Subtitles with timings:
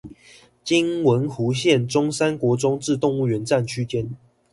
[0.63, 4.09] 今文湖線中山國中至動物園站區間